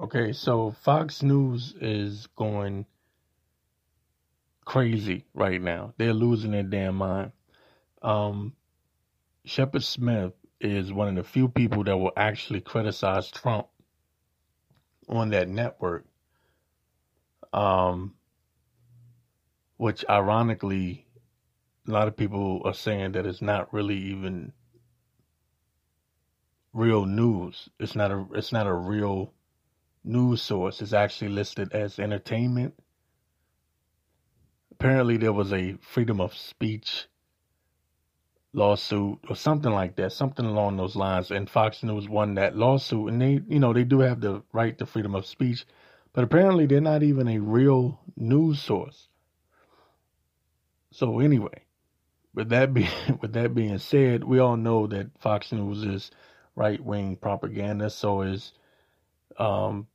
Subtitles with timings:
[0.00, 2.86] Okay, so Fox News is going
[4.64, 5.92] crazy right now.
[5.96, 7.32] They're losing their damn mind.
[8.00, 8.54] Um,
[9.44, 13.66] Shepard Smith is one of the few people that will actually criticize Trump
[15.08, 16.04] on that network.
[17.52, 18.14] Um,
[19.78, 21.06] which ironically,
[21.88, 24.52] a lot of people are saying that it's not really even
[26.72, 27.68] real news.
[27.80, 29.32] It's not a it's not a real
[30.08, 30.82] news source.
[30.82, 32.74] is actually listed as entertainment.
[34.72, 37.06] Apparently there was a freedom of speech
[38.52, 41.30] lawsuit or something like that, something along those lines.
[41.30, 44.76] And Fox News won that lawsuit and they you know, they do have the right
[44.78, 45.66] to freedom of speech,
[46.12, 49.08] but apparently they're not even a real news source.
[50.92, 51.64] So anyway,
[52.34, 56.10] with that being with that being said, we all know that Fox News is
[56.56, 57.90] right wing propaganda.
[57.90, 58.52] So is
[59.38, 59.86] um,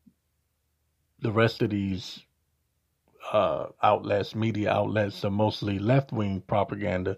[1.23, 2.21] the rest of these
[3.31, 7.17] uh, outlets, media outlets, are mostly left wing propaganda.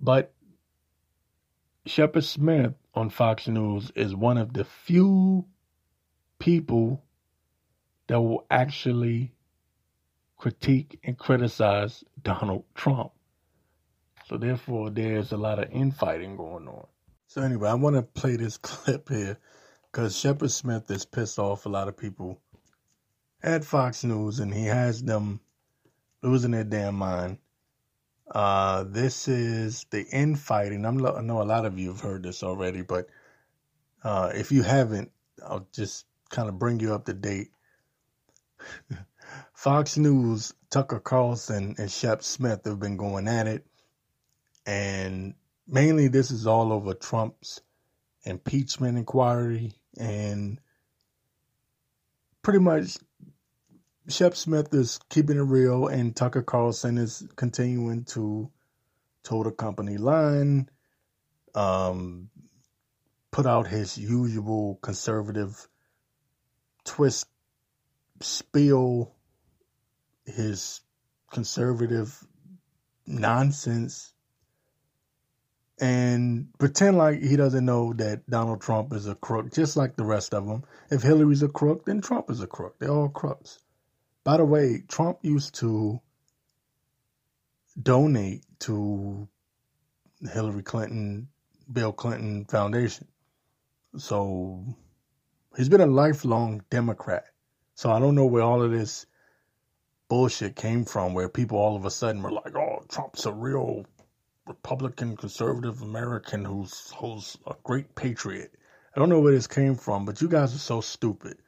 [0.00, 0.32] But
[1.86, 5.46] Shepard Smith on Fox News is one of the few
[6.38, 7.02] people
[8.06, 9.32] that will actually
[10.36, 13.12] critique and criticize Donald Trump.
[14.26, 16.86] So therefore, there's a lot of infighting going on.
[17.28, 19.38] So anyway, I want to play this clip here
[19.90, 22.40] because Shepard Smith is pissed off a lot of people
[23.46, 25.40] at Fox News, and he has them
[26.20, 27.38] losing their damn mind.
[28.28, 30.84] Uh, this is the infighting.
[30.84, 33.06] I'm, I know a lot of you have heard this already, but
[34.02, 35.12] uh, if you haven't,
[35.46, 37.50] I'll just kind of bring you up to date.
[39.54, 43.64] Fox News, Tucker Carlson, and Shep Smith have been going at it,
[44.66, 45.34] and
[45.68, 47.60] mainly this is all over Trump's
[48.24, 50.60] impeachment inquiry and
[52.42, 52.96] pretty much
[54.08, 58.50] Shep Smith is keeping it real and Tucker Carlson is continuing to
[59.24, 60.68] toe the company line,
[61.54, 62.30] um,
[63.32, 65.68] put out his usual conservative
[66.84, 67.26] twist
[68.20, 69.12] spiel,
[70.24, 70.80] his
[71.32, 72.24] conservative
[73.06, 74.14] nonsense
[75.78, 80.04] and pretend like he doesn't know that Donald Trump is a crook, just like the
[80.04, 80.64] rest of them.
[80.90, 82.78] If Hillary's a crook, then Trump is a crook.
[82.78, 83.58] They're all crooks.
[84.26, 86.00] By the way, Trump used to
[87.80, 89.28] donate to
[90.20, 91.28] Hillary Clinton,
[91.72, 93.06] Bill Clinton Foundation.
[93.96, 94.64] So
[95.56, 97.26] he's been a lifelong Democrat.
[97.76, 99.06] So I don't know where all of this
[100.08, 103.86] bullshit came from, where people all of a sudden were like, oh, Trump's a real
[104.48, 108.52] Republican conservative American who's who's a great patriot.
[108.92, 111.38] I don't know where this came from, but you guys are so stupid.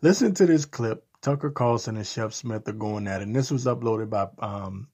[0.00, 1.06] Listen to this clip.
[1.22, 3.28] Tucker Carlson and Shep Smith are going at it.
[3.28, 4.88] And this was uploaded by um,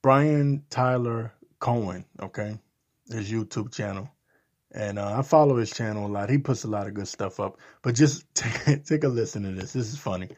[0.00, 2.58] Brian Tyler Cohen, okay?
[3.10, 4.08] His YouTube channel.
[4.70, 6.30] And uh, I follow his channel a lot.
[6.30, 7.58] He puts a lot of good stuff up.
[7.82, 9.72] But just take, take a listen to this.
[9.72, 10.28] This is funny.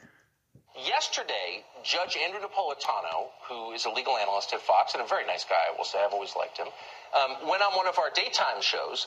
[0.75, 5.45] Yesterday, Judge Andrew Napolitano, who is a legal analyst at Fox and a very nice
[5.45, 6.67] guy, I will say, I've always liked him,
[7.15, 9.07] um, went on one of our daytime shows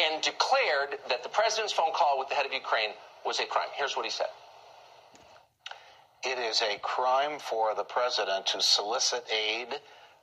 [0.00, 2.90] and declared that the president's phone call with the head of Ukraine
[3.24, 3.68] was a crime.
[3.76, 4.26] Here's what he said.
[6.26, 9.68] It is a crime for the president to solicit aid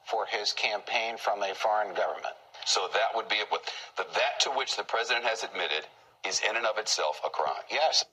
[0.10, 2.34] for his campaign from a foreign government.
[2.66, 3.48] So that would be it.
[3.98, 5.86] The, that to which the president has admitted
[6.26, 7.66] is in and of itself a crime.
[7.70, 8.04] Yes.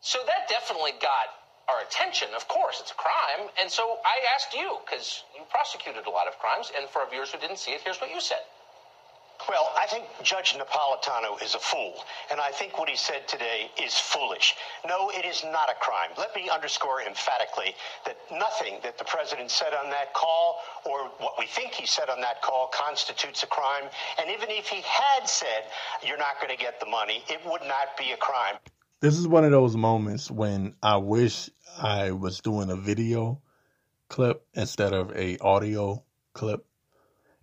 [0.00, 1.30] So that definitely got
[1.70, 3.48] our attention, of course, it's a crime.
[3.60, 7.10] And so I asked you, because you prosecuted a lot of crimes, and for our
[7.10, 8.42] viewers who didn't see it, here's what you said.
[9.48, 11.94] Well, I think Judge Napolitano is a fool,
[12.30, 14.54] and I think what he said today is foolish.
[14.86, 16.10] No, it is not a crime.
[16.16, 17.74] Let me underscore emphatically
[18.06, 22.08] that nothing that the president said on that call, or what we think he said
[22.08, 23.84] on that call, constitutes a crime.
[24.18, 25.64] And even if he had said,
[26.06, 28.56] you're not going to get the money, it would not be a crime.
[29.00, 31.50] This is one of those moments when I wish
[31.80, 33.42] I was doing a video
[34.08, 36.64] clip instead of a audio clip.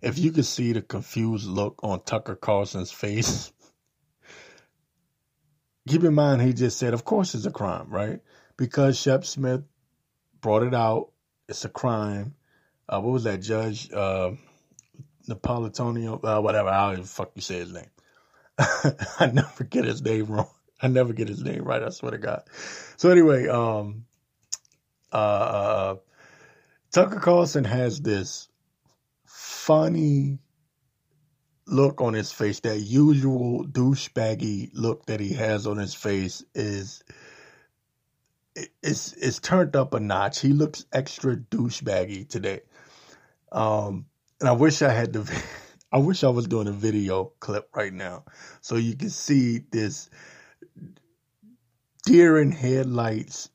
[0.02, 3.52] If you could see the confused look on Tucker Carlson's face,
[5.88, 8.20] keep in mind, he just said, of course it's a crime, right?
[8.56, 9.62] Because Shep Smith
[10.40, 11.10] brought it out.
[11.48, 12.34] It's a crime.
[12.88, 13.92] Uh, what was that judge?
[13.92, 14.32] Uh,
[15.28, 16.72] Napolitano, uh, whatever.
[16.72, 17.90] How the fuck you say his name?
[18.58, 20.50] I never get his name wrong.
[20.82, 21.82] I never get his name right.
[21.82, 22.42] I swear to God.
[22.96, 24.06] So anyway, um,
[25.12, 25.96] uh, uh
[26.90, 28.48] Tucker Carlson has this
[29.60, 30.38] funny
[31.66, 32.60] look on his face.
[32.60, 37.02] That usual douchebaggy look that he has on his face is
[38.82, 40.40] it's it's turned up a notch.
[40.40, 42.60] He looks extra douchebaggy today.
[43.52, 44.06] Um,
[44.40, 45.42] and I wish I had the,
[45.92, 48.24] I wish I was doing a video clip right now
[48.60, 50.08] so you can see this
[52.04, 53.50] deer in headlights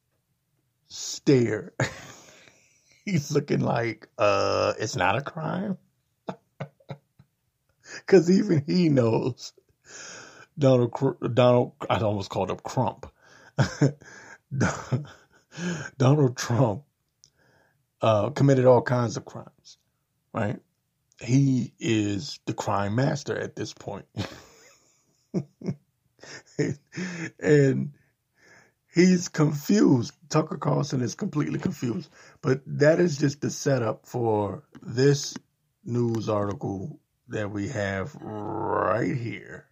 [0.87, 1.73] stare.
[3.05, 5.77] He's looking like, uh, it's not a crime.
[8.07, 9.53] Cause even he knows
[10.57, 10.93] Donald,
[11.33, 13.11] Donald, I almost called him Crump.
[15.97, 16.83] Donald Trump
[18.01, 19.77] uh, committed all kinds of crimes,
[20.33, 20.59] right?
[21.21, 24.05] He is the crime master at this point.
[27.39, 27.91] and
[28.93, 30.13] he's confused.
[30.29, 32.09] Tucker Carlson is completely confused.
[32.41, 35.35] But that is just the setup for this
[35.83, 36.99] news article
[37.29, 39.65] that we have right here.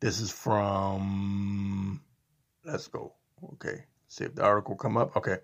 [0.00, 2.02] This is from,
[2.64, 3.14] let's go.
[3.54, 3.84] Okay.
[4.08, 5.16] See if the article come up.
[5.16, 5.38] Okay.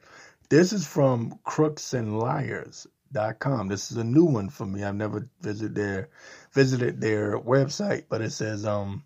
[0.48, 3.68] This is from crooksandliars.com.
[3.68, 4.84] This is a new one for me.
[4.84, 6.10] I've never visited their
[6.52, 9.04] visited their website, but it says um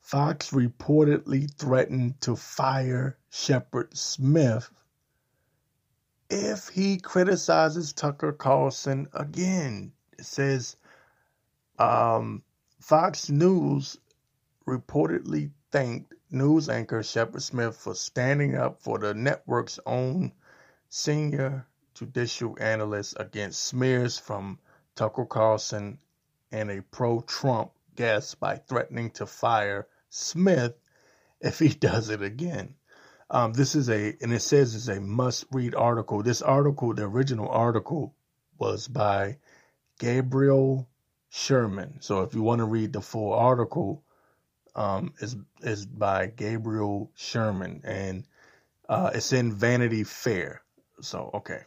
[0.00, 4.70] Fox reportedly threatened to fire Shepard Smith
[6.28, 9.92] if he criticizes Tucker Carlson again.
[10.18, 10.76] It says
[11.78, 12.42] um,
[12.80, 13.98] Fox News
[14.66, 20.32] reportedly thanked news anchor Shepard Smith for standing up for the network's own
[20.88, 24.58] senior judicial analyst against smears from
[24.96, 25.98] Tucker Carlson
[26.52, 30.74] and a pro Trump guest by threatening to fire Smith
[31.40, 32.74] if he does it again.
[33.30, 36.22] Um, this is a, and it says it's a must read article.
[36.22, 38.14] This article, the original article,
[38.58, 39.38] was by
[39.98, 40.88] Gabriel
[41.34, 42.00] Sherman.
[42.00, 44.04] So if you want to read the full article,
[44.76, 45.12] um,
[45.62, 48.24] is by Gabriel Sherman, and
[48.88, 50.62] uh, it's in Vanity Fair.
[51.00, 51.62] So okay.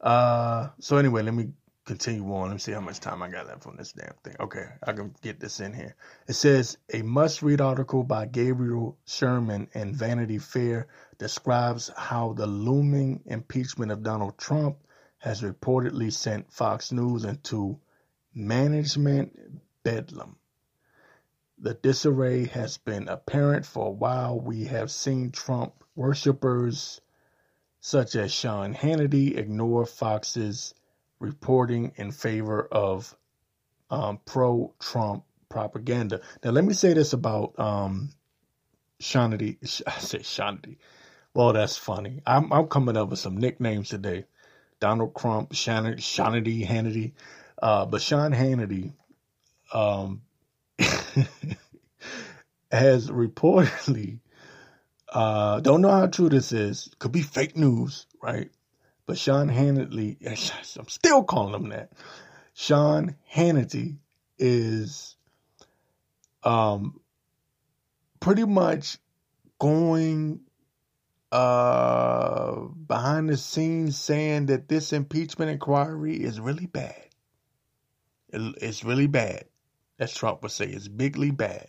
[0.00, 1.52] Uh, so anyway, let me
[1.84, 2.48] continue on.
[2.48, 4.34] Let me see how much time I got left on this damn thing.
[4.40, 5.94] Okay, I can get this in here.
[6.26, 10.88] It says a must-read article by Gabriel Sherman in Vanity Fair
[11.18, 14.76] describes how the looming impeachment of Donald Trump
[15.18, 17.78] has reportedly sent Fox News into
[18.46, 19.36] management
[19.82, 20.36] bedlam.
[21.58, 24.40] The disarray has been apparent for a while.
[24.40, 27.00] We have seen Trump worshippers
[27.80, 30.74] such as Sean Hannity ignore Fox's
[31.18, 33.16] reporting in favor of
[33.90, 36.20] um, pro Trump propaganda.
[36.44, 38.10] Now, let me say this about um.
[39.86, 40.76] I say Shannity.
[41.34, 42.20] Well, that's funny.
[42.26, 44.24] I'm, I'm coming up with some nicknames today.
[44.80, 47.12] Donald Trump, Shannon, Hannity.
[47.62, 48.94] Uh, but Sean Hannity
[49.72, 50.22] um,
[52.70, 54.20] has reportedly,
[55.12, 58.50] uh, don't know how true this is, could be fake news, right?
[59.06, 60.16] But Sean Hannity,
[60.78, 61.92] I'm still calling him that.
[62.54, 63.98] Sean Hannity
[64.38, 65.16] is
[66.42, 67.00] um,
[68.20, 68.98] pretty much
[69.58, 70.40] going
[71.32, 72.56] uh,
[72.86, 77.09] behind the scenes saying that this impeachment inquiry is really bad.
[78.32, 79.44] It, it's really bad
[80.00, 81.68] as Trump would say, It's bigly bad.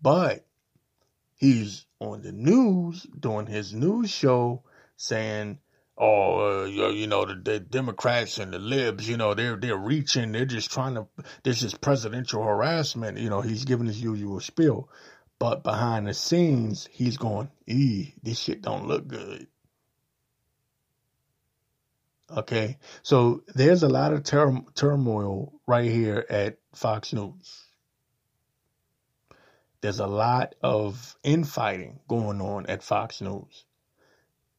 [0.00, 0.46] But
[1.34, 4.62] he's on the news doing his news show
[4.96, 5.58] saying,
[5.96, 10.30] "Oh, uh, you know, the, the, Democrats and the libs, you know, they're they're reaching,
[10.30, 11.08] they're just trying to.
[11.42, 14.88] This is presidential harassment." You know, he's giving his usual spiel,
[15.40, 19.48] but behind the scenes, he's going, "Ee, this shit don't look good."
[22.30, 27.64] Okay, so there's a lot of turmoil right here at Fox News.
[29.80, 33.64] There's a lot of infighting going on at Fox News.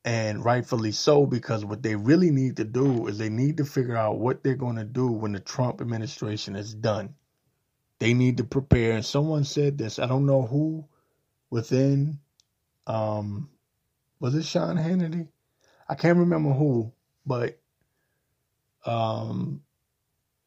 [0.03, 3.97] And rightfully so, because what they really need to do is they need to figure
[3.97, 7.13] out what they're going to do when the Trump administration is done.
[7.99, 8.93] They need to prepare.
[8.93, 10.85] And someone said this, I don't know who
[11.51, 12.19] within,
[12.87, 13.49] um,
[14.19, 15.27] was it Sean Hannity?
[15.87, 16.93] I can't remember who,
[17.29, 17.61] but
[18.85, 19.61] um,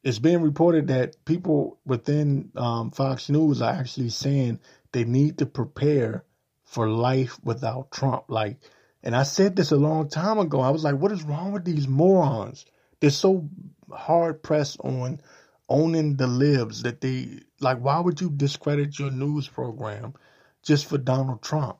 [0.03, 4.59] it's being reported that people within um, Fox News are actually saying
[4.93, 6.25] they need to prepare
[6.65, 8.25] for life without Trump.
[8.29, 8.59] Like,
[9.03, 10.61] and I said this a long time ago.
[10.61, 12.65] I was like, what is wrong with these morons?
[13.01, 13.49] They're so
[13.91, 15.21] hard pressed on
[15.69, 17.79] owning the libs that they like.
[17.79, 20.15] Why would you discredit your news program
[20.63, 21.77] just for Donald Trump?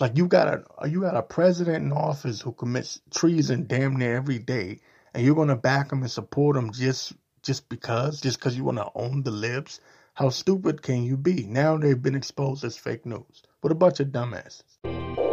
[0.00, 4.16] Like you got a you got a president in office who commits treason damn near
[4.16, 4.80] every day,
[5.14, 8.78] and you're gonna back him and support him just just because just because you want
[8.78, 9.80] to own the libs.
[10.14, 11.44] How stupid can you be?
[11.44, 13.42] Now they've been exposed as fake news.
[13.60, 15.23] What a bunch of dumbasses.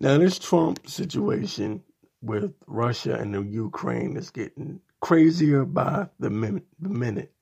[0.00, 1.82] Now, this Trump situation
[2.22, 6.66] with Russia and the Ukraine is getting crazier by the minute.
[6.80, 7.34] The minute.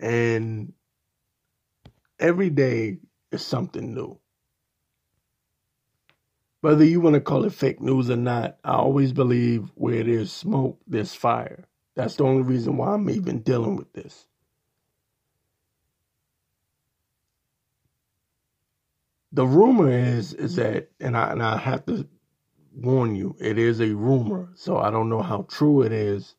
[0.00, 0.72] And
[2.18, 2.98] every day
[3.30, 4.18] is something new.
[6.62, 10.32] Whether you want to call it fake news or not, I always believe where there's
[10.32, 11.64] smoke, there's fire.
[11.96, 14.26] That's the only reason why I'm even dealing with this.
[19.32, 22.08] The rumor is is that and I and I have to
[22.74, 26.34] warn you, it is a rumor, so I don't know how true it is.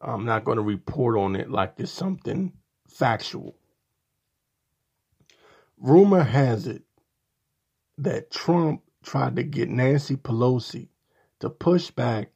[0.00, 2.52] I'm not going to report on it like it's something
[2.88, 3.56] factual.
[5.78, 6.82] Rumor has it
[7.98, 10.88] that Trump tried to get Nancy Pelosi
[11.40, 12.30] to push back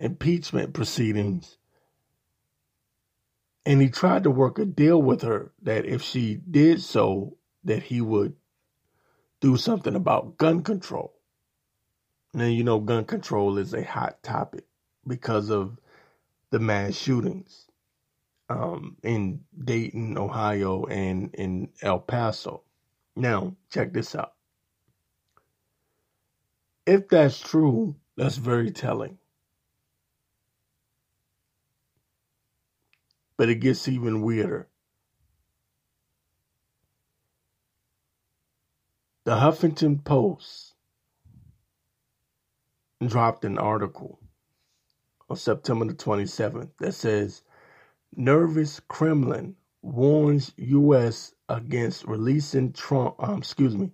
[0.00, 1.56] impeachment proceedings
[3.66, 7.82] and he tried to work a deal with her that if she did so that
[7.84, 8.34] he would
[9.44, 11.14] do something about gun control.
[12.34, 14.64] Now, you know, gun control is a hot topic
[15.06, 15.78] because of
[16.50, 17.66] the mass shootings
[18.50, 22.62] um, in Dayton, Ohio, and in El Paso.
[23.16, 24.34] Now, check this out.
[26.86, 29.18] If that's true, that's very telling.
[33.38, 34.68] But it gets even weirder.
[39.24, 40.74] The Huffington Post
[43.06, 44.20] dropped an article
[45.30, 47.42] on September the 27th that says
[48.14, 51.34] nervous Kremlin warns U.S.
[51.48, 53.14] against releasing Trump.
[53.18, 53.92] Um, excuse me,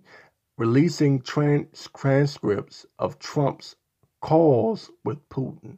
[0.57, 3.77] releasing trans- transcripts of Trump's
[4.19, 5.77] calls with Putin.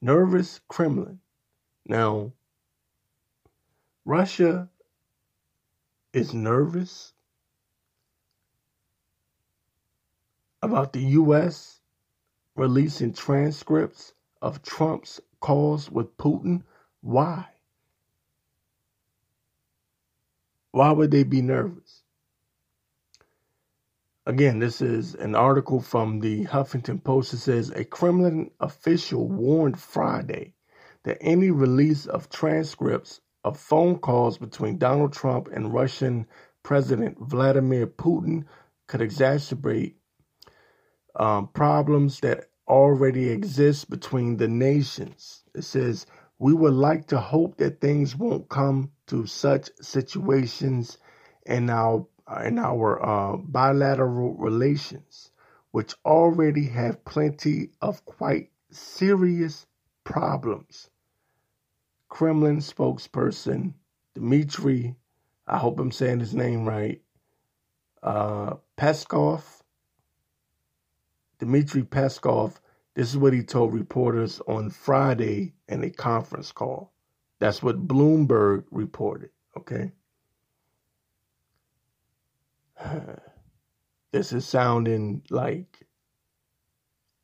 [0.00, 1.20] Nervous Kremlin.
[1.84, 2.32] Now,
[4.06, 4.70] Russia
[6.14, 7.13] is nervous
[10.64, 11.80] about the U.S.
[12.56, 16.62] releasing transcripts of Trump's calls with Putin?
[17.02, 17.46] Why?
[20.72, 22.02] Why would they be nervous?
[24.26, 27.34] Again, this is an article from the Huffington Post.
[27.34, 30.54] It says a Kremlin official warned Friday
[31.04, 36.26] that any release of transcripts of phone calls between Donald Trump and Russian
[36.62, 38.44] President Vladimir Putin
[38.86, 39.94] could exacerbate
[41.16, 45.44] um, problems that already exist between the nations.
[45.54, 46.06] It says,
[46.38, 50.98] We would like to hope that things won't come to such situations
[51.46, 52.06] in our,
[52.44, 55.30] in our uh, bilateral relations,
[55.72, 59.66] which already have plenty of quite serious
[60.04, 60.90] problems.
[62.08, 63.74] Kremlin spokesperson
[64.14, 64.94] Dmitry,
[65.46, 67.02] I hope I'm saying his name right,
[68.02, 69.42] uh, Peskov
[71.38, 72.56] Dmitry Peskov,
[72.94, 76.92] this is what he told reporters on Friday in a conference call.
[77.40, 79.92] That's what Bloomberg reported, okay?
[84.12, 85.88] This is sounding like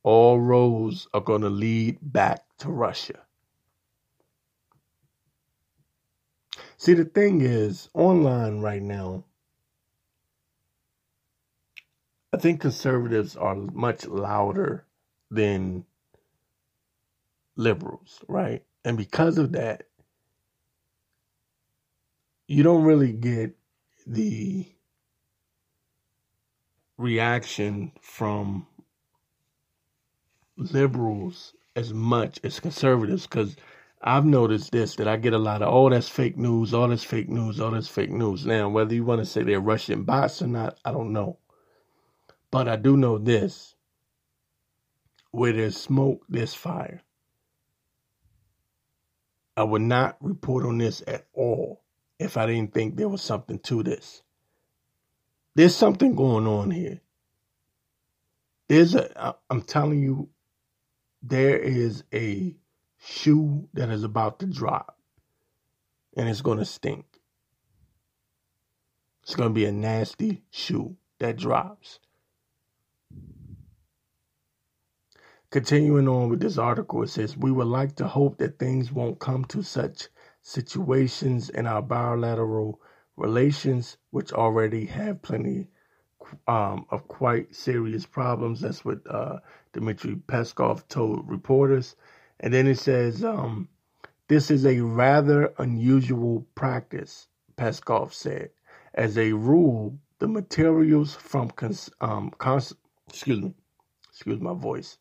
[0.02, 3.21] all roads are going to lead back to Russia.
[6.79, 9.25] See, the thing is, online right now,
[12.33, 14.85] I think conservatives are much louder
[15.31, 15.85] than
[17.57, 18.65] liberals, right?
[18.85, 19.85] And because of that,
[22.47, 23.57] you don't really get
[24.07, 24.67] the
[26.99, 28.67] reaction from
[30.57, 33.57] liberals as much as conservatives because
[34.03, 37.05] I've noticed this that I get a lot of, oh, that's fake news, all that's
[37.05, 38.47] fake news, all that's fake news.
[38.47, 41.39] Now, whether you want to say they're Russian bots or not, I don't know.
[42.50, 43.75] But I do know this
[45.30, 47.02] where there's smoke, there's fire.
[49.57, 51.83] I would not report on this at all
[52.19, 54.23] if I didn't think there was something to this.
[55.54, 57.00] There's something going on here.
[58.69, 60.30] There's a, I'm telling you,
[61.23, 62.57] there is a
[62.99, 64.97] shoe that is about to drop
[66.16, 67.04] and it's going to stink.
[69.23, 72.00] It's going to be a nasty shoe that drops.
[75.50, 79.21] Continuing on with this article, it says, We would like to hope that things won't
[79.21, 80.09] come to such
[80.42, 82.80] situations in our bilateral
[83.16, 85.69] relations, which already have plenty
[86.49, 88.61] um, of quite serious problems.
[88.62, 89.40] That's what uh,
[89.73, 91.97] Dmitry Peskov told reporters.
[92.40, 93.69] And then it says, um,
[94.28, 98.50] This is a rather unusual practice, Peskov said.
[98.95, 102.75] As a rule, the materials from cons- um, cons-
[103.09, 103.54] excuse me,
[104.11, 104.99] excuse my voice,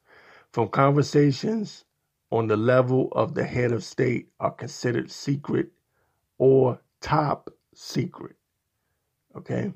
[0.53, 1.85] from conversations
[2.31, 5.69] on the level of the head of state are considered secret
[6.37, 8.35] or top secret.
[9.35, 9.73] Okay.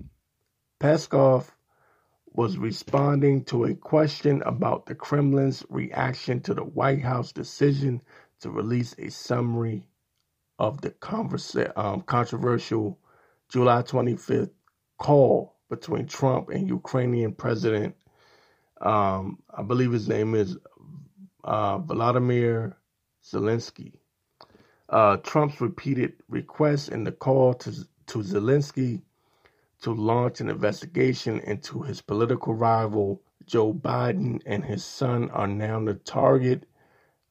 [0.82, 1.48] Peskov
[2.34, 8.02] was responding to a question about the Kremlin's reaction to the White House decision
[8.42, 9.86] to release a summary
[10.60, 13.00] of the conversa- um, controversial
[13.50, 14.52] July 25th
[14.98, 17.96] call between Trump and Ukrainian President,
[18.84, 20.58] um, I believe his name is
[21.44, 22.78] uh, Vladimir
[23.24, 23.94] Zelensky.
[24.90, 27.72] Uh, Trump's repeated requests in the call to,
[28.08, 29.02] to Zelensky
[29.82, 35.84] to launch an investigation into his political rival Joe Biden and his son are now
[35.84, 36.66] the target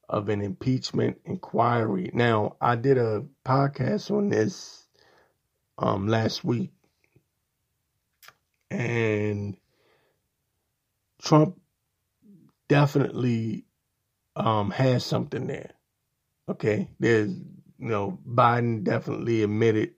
[0.09, 2.11] of an impeachment inquiry.
[2.13, 4.87] Now, I did a podcast on this
[5.79, 6.71] um, last week,
[8.71, 9.57] and
[11.23, 11.59] Trump
[12.69, 13.65] definitely
[14.37, 15.71] um, has something there.
[16.49, 19.95] Okay, there's you know Biden definitely admitted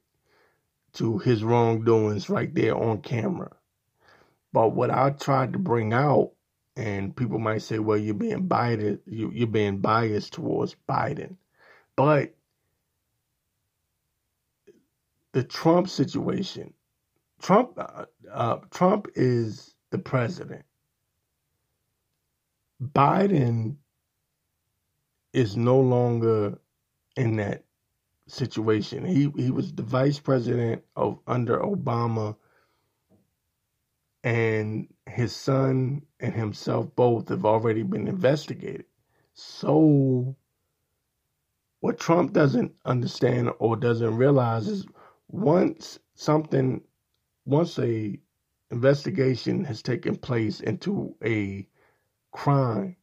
[0.94, 3.56] to his wrongdoings right there on camera.
[4.52, 6.32] But what I tried to bring out,
[6.76, 11.36] and people might say, well, you're being biased, you, you're being biased towards Biden.
[11.96, 12.34] But
[15.32, 16.72] the Trump situation,
[17.40, 20.64] Trump, uh, uh, Trump is the president.
[22.82, 23.76] Biden
[25.32, 26.58] is no longer
[27.16, 27.64] in that
[28.28, 29.04] situation.
[29.04, 32.36] He he was the vice president of under Obama,
[34.24, 38.86] and his son and himself both have already been investigated.
[39.34, 40.36] So,
[41.80, 44.86] what Trump doesn't understand or doesn't realize is
[45.28, 46.82] once something,
[47.46, 48.18] once a
[48.70, 51.66] investigation has taken place into a
[52.34, 52.96] crime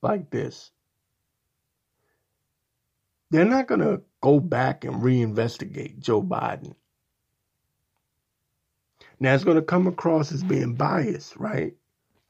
[0.00, 0.70] like this,
[3.30, 6.74] they're not going to go back and reinvestigate Joe Biden.
[9.20, 11.74] Now, it's going to come across as being biased, right?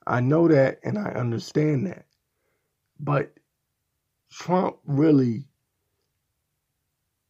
[0.06, 2.06] I know that and I understand that.
[2.98, 3.34] But
[4.32, 5.44] Trump really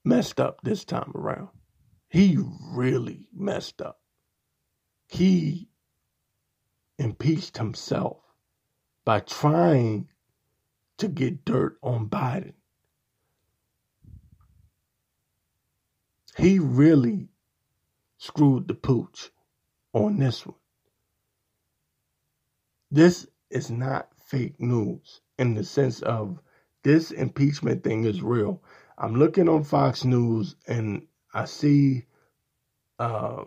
[0.04, 1.48] messed up this time around.
[2.08, 2.38] He
[2.72, 4.00] really messed up.
[5.08, 5.68] He
[6.98, 8.18] impeached himself
[9.08, 10.06] by trying
[10.98, 12.52] to get dirt on Biden.
[16.36, 17.30] He really
[18.18, 19.30] screwed the pooch
[19.94, 20.56] on this one.
[22.90, 26.38] This is not fake news in the sense of
[26.82, 28.62] this impeachment thing is real.
[28.98, 32.04] I'm looking on Fox News and I see
[32.98, 33.44] uh,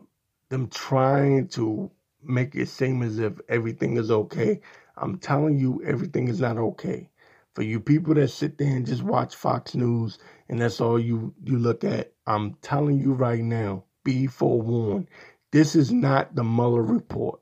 [0.49, 1.91] them trying to
[2.23, 4.61] make it seem as if everything is okay.
[5.01, 7.09] I'm telling you, everything is not okay.
[7.55, 11.33] For you people that sit there and just watch Fox News and that's all you
[11.43, 15.07] you look at, I'm telling you right now, be forewarned.
[15.51, 17.41] This is not the Mueller report.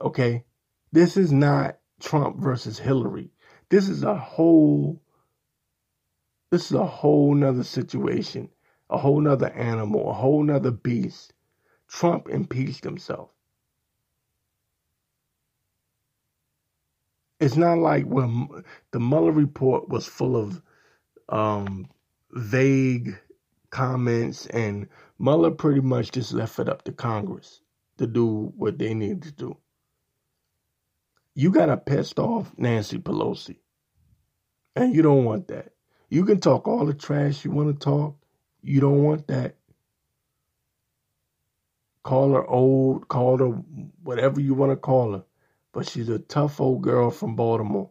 [0.00, 0.44] Okay?
[0.92, 3.30] This is not Trump versus Hillary.
[3.70, 5.02] This is a whole
[6.50, 8.50] this is a whole nother situation,
[8.90, 11.32] a whole nother animal, a whole nother beast.
[11.88, 13.31] Trump impeached himself.
[17.42, 18.48] It's not like when
[18.92, 20.62] the Mueller report was full of
[21.28, 21.88] um,
[22.30, 23.18] vague
[23.70, 27.60] comments, and Mueller pretty much just left it up to Congress
[27.98, 29.56] to do what they need to do.
[31.34, 33.56] You got a pissed off Nancy Pelosi,
[34.76, 35.72] and you don't want that.
[36.10, 38.16] You can talk all the trash you want to talk.
[38.62, 39.56] You don't want that.
[42.04, 43.48] Call her old, call her
[44.04, 45.24] whatever you want to call her
[45.72, 47.90] but she's a tough old girl from Baltimore.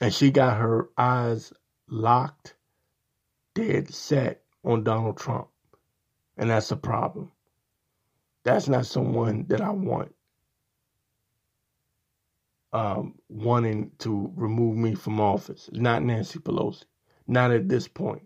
[0.00, 1.52] And she got her eyes
[1.88, 2.56] locked,
[3.54, 5.48] dead set on Donald Trump.
[6.36, 7.30] And that's a problem.
[8.44, 10.12] That's not someone that I want
[12.72, 15.68] um, wanting to remove me from office.
[15.72, 16.84] Not Nancy Pelosi.
[17.26, 18.22] Not at this point.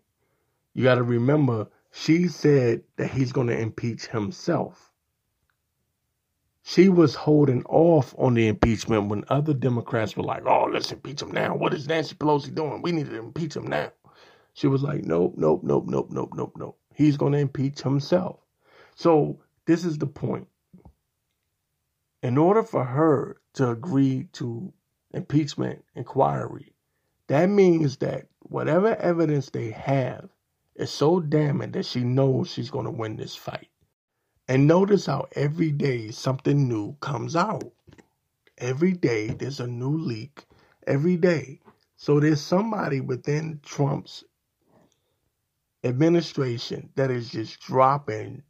[0.74, 4.92] You got to remember, she said that he's going to impeach himself.
[6.62, 11.22] She was holding off on the impeachment when other Democrats were like, oh, let's impeach
[11.22, 11.56] him now.
[11.56, 12.82] What is Nancy Pelosi doing?
[12.82, 13.92] We need to impeach him now.
[14.52, 16.78] She was like, nope, nope, nope, nope, nope, nope, nope.
[16.94, 18.40] He's going to impeach himself.
[18.94, 20.48] So this is the point.
[22.22, 24.70] In order for her to agree to
[25.14, 26.74] impeachment inquiry,
[27.28, 30.28] that means that whatever evidence they have
[30.76, 33.68] is so damning that she knows she's going to win this fight.
[34.48, 37.72] And notice how every day something new comes out.
[38.58, 40.44] Every day there's a new leak.
[40.86, 41.60] Every day.
[41.96, 44.24] So there's somebody within Trump's
[45.84, 48.42] administration that is just dropping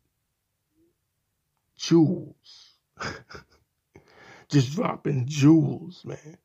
[1.77, 2.75] jewels.
[4.49, 6.39] just dropping jewels, man.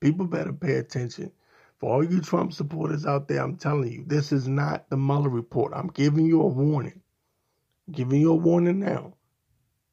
[0.00, 1.32] People better pay attention.
[1.78, 5.28] For all you Trump supporters out there, I'm telling you, this is not the Mueller
[5.28, 5.72] report.
[5.74, 7.02] I'm giving you a warning.
[7.86, 9.14] I'm giving you a warning now.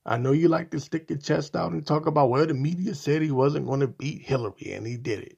[0.06, 2.96] I know you like to stick your chest out and talk about, well, the media
[2.96, 5.38] said he wasn't going to beat Hillary, and he did it.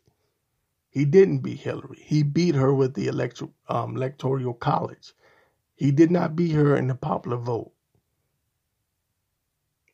[0.90, 2.00] He didn't beat Hillary.
[2.02, 5.14] He beat her with the electoral, um, electoral college.
[5.76, 7.74] He did not beat her in the popular vote.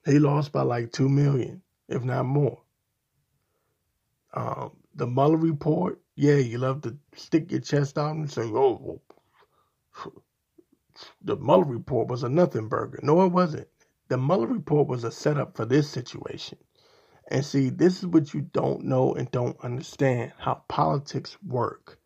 [0.05, 2.61] He lost by like 2 million, if not more.
[4.33, 9.01] Um, the Mueller report, yeah, you love to stick your chest out and say, oh,
[11.21, 12.99] the Mueller report was a nothing burger.
[13.03, 13.67] No, it wasn't.
[14.09, 16.57] The Mueller report was a setup for this situation.
[17.29, 21.97] And see, this is what you don't know and don't understand how politics work.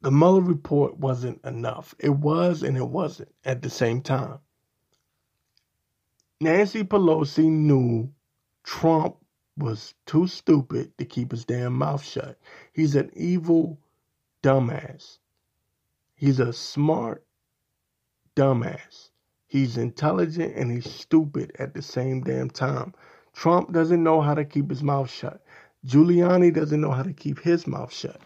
[0.00, 1.94] The Mueller report wasn't enough.
[1.98, 4.38] It was and it wasn't at the same time.
[6.40, 8.12] Nancy Pelosi knew
[8.64, 9.16] Trump
[9.56, 12.38] was too stupid to keep his damn mouth shut.
[12.72, 13.78] He's an evil
[14.42, 15.18] dumbass.
[16.14, 17.24] He's a smart
[18.34, 19.10] dumbass.
[19.46, 22.94] He's intelligent and he's stupid at the same damn time.
[23.32, 25.42] Trump doesn't know how to keep his mouth shut.
[25.86, 28.20] Giuliani doesn't know how to keep his mouth shut.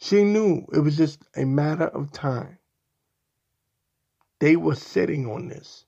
[0.00, 2.58] She knew it was just a matter of time.
[4.40, 5.84] They were sitting on this.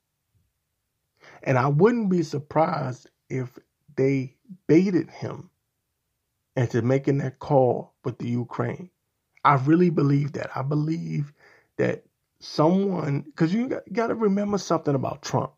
[1.42, 3.58] And I wouldn't be surprised if
[3.96, 5.50] they baited him
[6.56, 8.90] into making that call with the Ukraine.
[9.44, 10.50] I really believe that.
[10.54, 11.32] I believe
[11.76, 12.04] that
[12.40, 15.52] someone, because you got, to remember something about Trump.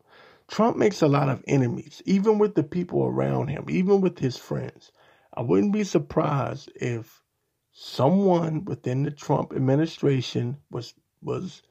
[0.47, 4.37] Trump makes a lot of enemies, even with the people around him, even with his
[4.37, 4.91] friends.
[5.33, 7.23] I wouldn't be surprised if
[7.71, 11.63] someone within the Trump administration was was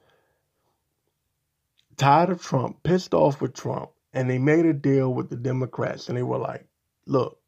[1.95, 6.07] tired of Trump, pissed off with Trump, and they made a deal with the Democrats
[6.07, 6.67] and they were like,
[7.07, 7.39] look,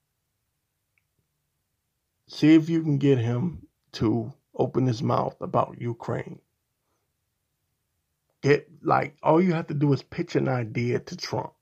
[2.28, 6.40] see if you can get him to open his mouth about Ukraine.
[8.42, 11.54] Get like all you have to do is pitch an idea to Trump.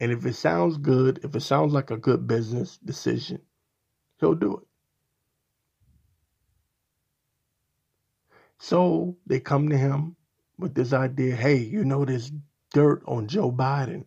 [0.00, 3.40] And if it sounds good, if it sounds like a good business decision,
[4.18, 4.66] he'll do it.
[8.58, 10.16] So they come to him
[10.58, 12.32] with this idea hey, you know, there's
[12.74, 14.04] dirt on Joe Biden.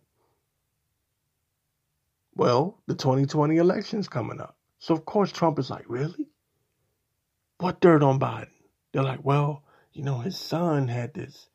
[2.36, 4.56] Well, the 2020 election's coming up.
[4.78, 6.28] So, of course, Trump is like, really?
[7.56, 8.50] What dirt on Biden?
[8.92, 11.48] They're like, well, you know, his son had this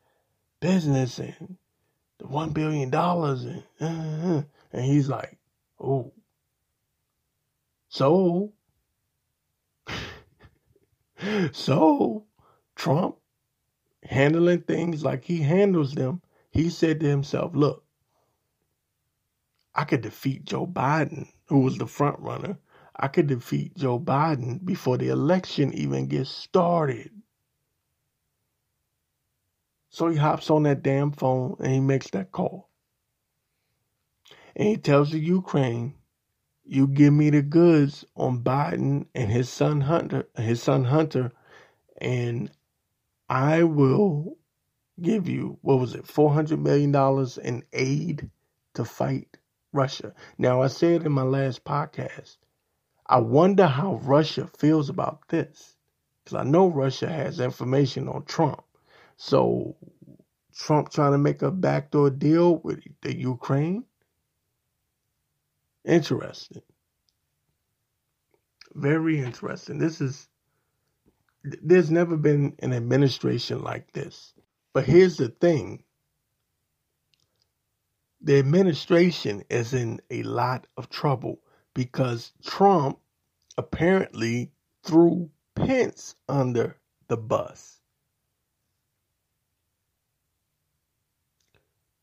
[0.60, 1.56] business and
[2.18, 2.94] the $1 billion.
[3.80, 5.38] And, and he's like,
[5.80, 6.12] oh.
[7.88, 8.52] So,
[11.54, 12.26] so
[12.76, 13.16] Trump
[14.04, 16.22] handling things like he handles them,
[16.54, 17.84] he said to himself, look,
[19.74, 22.60] I could defeat Joe Biden, who was the front runner.
[22.96, 27.10] I could defeat Joe Biden before the election even gets started.
[29.90, 32.70] So he hops on that damn phone and he makes that call.
[34.56, 35.96] And he tells the Ukraine,
[36.64, 41.32] you give me the goods on Biden and his son Hunter, his son Hunter,
[42.00, 42.52] and
[43.28, 44.38] I will
[45.02, 46.94] give you, what was it, $400 million
[47.44, 48.30] in aid
[48.76, 49.38] to fight
[49.72, 50.14] Russia.
[50.38, 52.38] Now, I said in my last podcast,
[53.06, 55.76] I wonder how Russia feels about this.
[56.24, 58.64] Because I know Russia has information on Trump.
[59.18, 59.76] So,
[60.56, 63.84] Trump trying to make a backdoor deal with the Ukraine?
[65.86, 66.62] Interesting.
[68.74, 69.80] Very interesting.
[69.80, 70.28] This is
[71.44, 74.33] there's never been an administration like this.
[74.74, 75.84] But here's the thing
[78.22, 81.40] the administration is in a lot of trouble
[81.74, 83.00] because Trump
[83.58, 84.52] apparently
[84.84, 86.78] threw Pence under
[87.10, 87.82] the bus.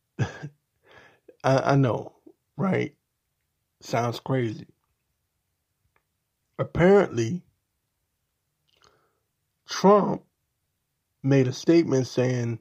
[0.20, 0.26] I,
[1.44, 2.14] I know,
[2.56, 2.94] right?
[3.80, 4.66] Sounds crazy.
[6.58, 7.42] Apparently,
[9.68, 10.22] Trump
[11.22, 12.58] made a statement saying,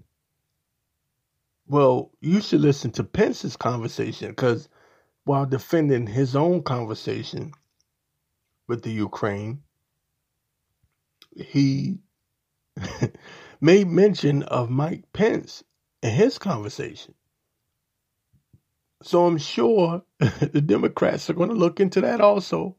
[1.67, 4.67] well, you should listen to Pence's conversation because
[5.23, 7.53] while defending his own conversation
[8.67, 9.61] with the Ukraine,
[11.35, 11.99] he
[13.61, 15.63] made mention of Mike Pence
[16.01, 17.13] in his conversation.
[19.03, 22.75] So I'm sure the Democrats are going to look into that also.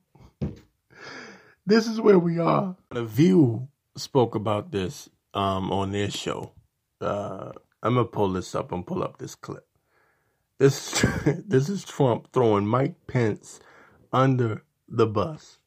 [1.65, 2.77] This is where we are.
[2.91, 6.53] The View spoke about this um, on their show.
[7.01, 9.67] Uh, I'm gonna pull this up and pull up this clip.
[10.59, 13.61] This this is Trump throwing Mike Pence
[14.13, 15.59] under the bus.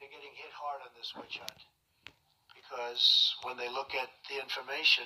[0.00, 1.62] They're getting hit hard on this witch hunt
[2.50, 5.04] because when they look at the information,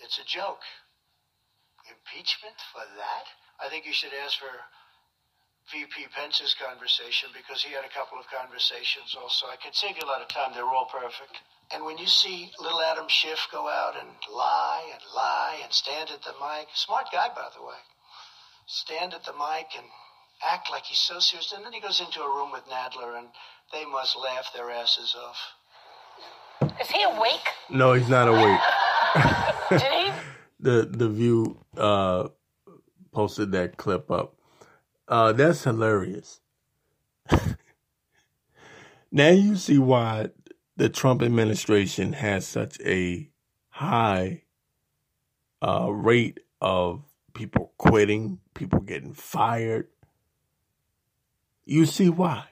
[0.00, 0.64] it's a joke.
[1.86, 3.26] Impeachment for that?
[3.60, 4.50] I think you should ask for
[5.72, 9.46] VP Pence's conversation because he had a couple of conversations also.
[9.46, 10.54] I could save you a lot of time.
[10.54, 11.42] They're all perfect.
[11.72, 16.10] And when you see little Adam Schiff go out and lie and lie and stand
[16.10, 17.74] at the mic, smart guy, by the way,
[18.66, 19.86] stand at the mic and
[20.48, 21.52] act like he's so serious.
[21.52, 23.28] And then he goes into a room with Nadler and
[23.72, 25.38] they must laugh their asses off.
[26.80, 27.48] Is he awake?
[27.70, 28.60] No, he's not awake.
[29.70, 30.12] Did he?
[30.60, 32.28] the the view uh
[33.12, 34.34] posted that clip up.
[35.08, 36.40] Uh, that's hilarious.
[39.12, 40.28] now you see why
[40.76, 43.30] the Trump administration has such a
[43.70, 44.42] high
[45.62, 47.02] uh, rate of
[47.34, 49.88] people quitting, people getting fired.
[51.64, 52.44] You see why.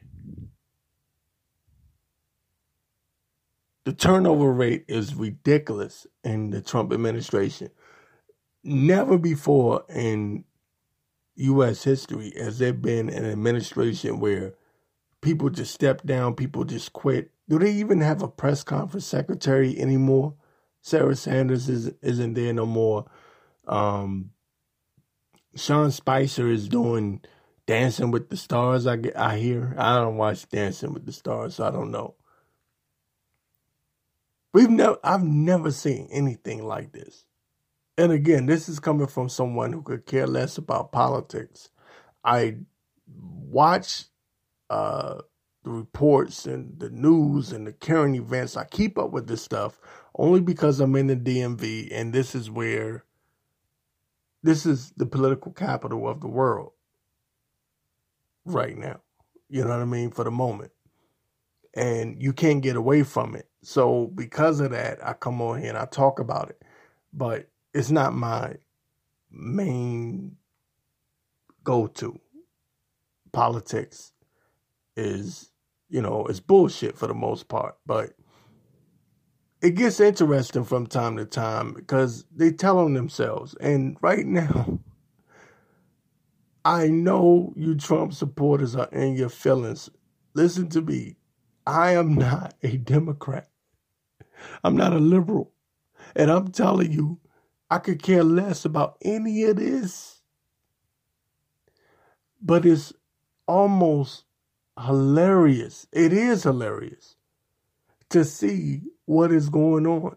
[3.85, 7.71] The turnover rate is ridiculous in the Trump administration.
[8.63, 10.45] Never before in
[11.37, 11.85] U.S.
[11.85, 14.55] history has there been an administration where
[15.25, 17.31] people just step down, people just quit.
[17.49, 20.35] Do they even have a press conference secretary anymore?
[20.83, 23.07] Sarah Sanders is, isn't there no more.
[23.67, 24.31] Um,
[25.57, 27.23] Sean Spicer is doing
[27.67, 28.87] Dancing with the Stars.
[28.87, 29.75] I I hear.
[29.79, 32.15] I don't watch Dancing with the Stars, so I don't know.
[34.53, 34.99] We've never.
[35.03, 37.25] I've never seen anything like this.
[37.97, 41.71] And again, this is coming from someone who could care less about politics.
[42.25, 42.57] I
[43.07, 44.07] watch
[44.71, 45.19] uh,
[45.65, 48.57] the reports and the news and the current events.
[48.57, 49.79] I keep up with this stuff
[50.17, 53.05] only because I'm in the DMV, and this is where
[54.43, 56.73] this is the political capital of the world
[58.45, 59.01] right now.
[59.49, 60.11] You know what I mean?
[60.11, 60.73] For the moment.
[61.75, 63.49] And you can't get away from it.
[63.63, 66.63] So because of that, I come on here and I talk about it.
[67.13, 68.57] But it's not my
[69.31, 70.37] main
[71.65, 72.21] go to.
[73.33, 74.14] Politics
[74.97, 75.51] is,
[75.89, 78.13] you know, it's bullshit for the most part, but
[79.63, 83.55] it gets interesting from time to time because they tell on themselves.
[83.61, 84.79] And right now,
[86.65, 89.91] I know you Trump supporters are in your feelings.
[90.35, 91.17] Listen to me.
[91.67, 93.49] I am not a Democrat.
[94.63, 95.53] I'm not a liberal.
[96.15, 97.21] And I'm telling you,
[97.71, 100.21] I could care less about any of this.
[102.41, 102.93] But it's
[103.47, 104.25] almost
[104.83, 105.87] hilarious.
[105.93, 107.17] It is hilarious
[108.11, 110.17] to see what is going on.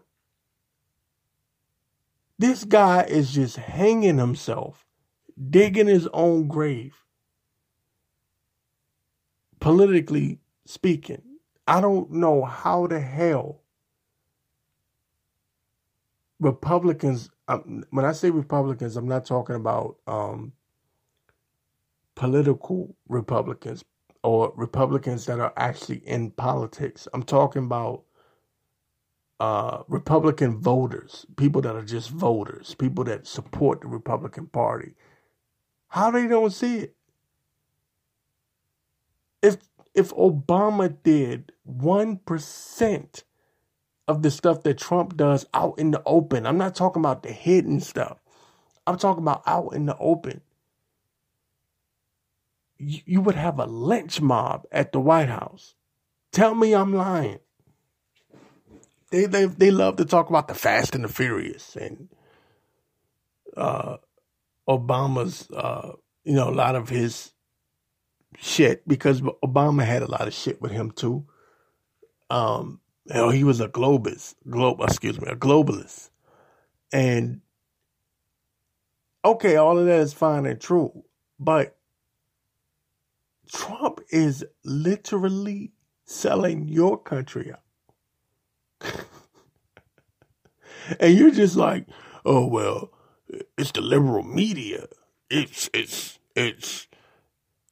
[2.38, 4.86] This guy is just hanging himself,
[5.50, 6.94] digging his own grave.
[9.60, 11.22] Politically speaking,
[11.66, 13.62] I don't know how the hell
[16.40, 20.52] Republicans um, when I say Republicans, I'm not talking about um,
[22.14, 23.82] political Republicans
[24.22, 27.08] or Republicans that are actually in politics.
[27.14, 28.04] I'm talking about
[29.40, 34.94] uh, Republican voters, people that are just voters, people that support the Republican Party.
[35.88, 36.96] How they don't see it?
[39.42, 39.58] If
[39.94, 43.24] if Obama did one percent
[44.08, 46.46] of the stuff that Trump does out in the open.
[46.46, 48.18] I'm not talking about the hidden stuff.
[48.86, 50.40] I'm talking about out in the open.
[52.78, 55.74] You, would have a lynch mob at the White House.
[56.30, 57.40] Tell me I'm lying.
[59.10, 62.08] they they they love to talk about the Fast and the Furious and
[63.56, 63.96] uh,
[64.68, 65.92] Obama's uh,
[66.24, 67.32] you know a lot of his
[68.36, 71.26] shit because Obama had a lot of shit with him too.
[72.30, 76.10] Um, you know, he was a globus, globe, excuse me, a globalist,
[76.92, 77.40] and
[79.24, 81.04] okay, all of that is fine and true,
[81.40, 81.77] but
[83.48, 85.72] Trump is literally
[86.04, 87.60] selling your country out.
[91.00, 91.86] and you're just like,
[92.24, 92.90] oh well,
[93.56, 94.86] it's the liberal media.
[95.30, 96.86] It's it's it's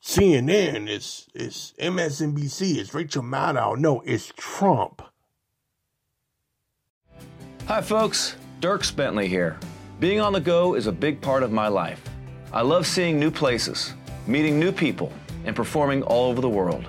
[0.02, 3.76] CNN, it's it's MSNBC, it's Rachel Maddow.
[3.76, 5.02] No, it's Trump.
[7.66, 9.58] Hi folks, Dierks Bentley here.
[9.98, 12.02] Being on the go is a big part of my life.
[12.52, 13.94] I love seeing new places,
[14.26, 15.12] meeting new people,
[15.46, 16.84] and performing all over the world.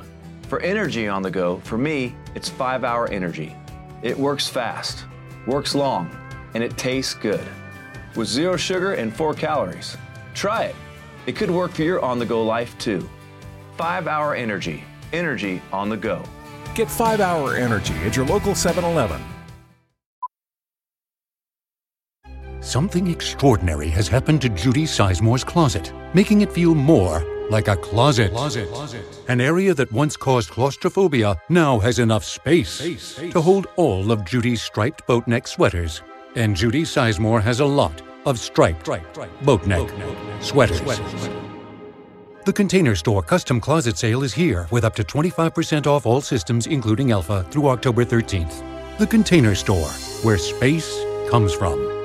[0.50, 3.56] For energy on the go, for me, it's 5 Hour Energy.
[4.02, 5.06] It works fast,
[5.46, 6.10] works long,
[6.54, 7.46] and it tastes good.
[8.16, 9.96] With zero sugar and 4 calories.
[10.34, 10.76] Try it.
[11.26, 13.08] It could work for your on the go life too.
[13.78, 14.84] 5 Hour Energy.
[15.14, 16.24] Energy on the go.
[16.76, 19.22] Get 5 Hour Energy at your local 7 Eleven.
[22.62, 28.32] Something extraordinary has happened to Judy Sizemore's closet, making it feel more like a closet.
[28.32, 28.70] Closet.
[28.70, 29.06] Closet.
[29.28, 33.34] An area that once caused claustrophobia now has enough space, Space, space.
[33.34, 36.02] to hold all of Judy's striped boat neck sweaters.
[36.36, 38.86] And Judy Sizemore has a lot of striped
[39.44, 39.90] boat neck
[40.42, 40.82] sweaters.
[42.46, 46.68] The Container Store custom closet sale is here with up to 25% off all systems,
[46.68, 48.64] including Elfa, through October 13th.
[49.00, 49.90] The Container Store,
[50.24, 50.98] where space
[51.30, 51.97] comes from.